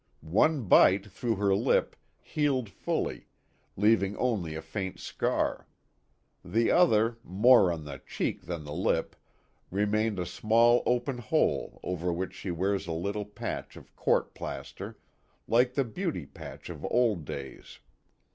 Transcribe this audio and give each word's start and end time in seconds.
One 0.23 0.63
bite 0.63 1.11
through 1.11 1.35
her 1.35 1.53
lip 1.53 1.95
healed 2.23 2.69
fully, 2.71 3.27
leaving 3.77 4.17
only 4.17 4.55
a 4.55 4.61
faint 4.63 4.99
scar; 4.99 5.67
the 6.43 6.71
other, 6.71 7.19
more 7.23 7.71
on 7.71 7.83
the 7.85 8.01
cheek 8.07 8.47
than 8.47 8.63
the 8.63 8.73
lip, 8.73 9.15
remained 9.69 10.17
a 10.17 10.25
small 10.25 10.81
open 10.87 11.19
hole 11.19 11.79
over 11.83 12.11
which 12.11 12.33
she 12.33 12.49
wears 12.49 12.87
a 12.87 12.91
little 12.93 13.25
patch 13.25 13.75
of 13.75 13.95
court 13.95 14.33
plaster, 14.33 14.97
like 15.47 15.75
the" 15.75 15.83
beauty 15.85 16.25
patch" 16.25 16.67
of 16.71 16.83
old 16.85 17.23
days. 17.23 17.77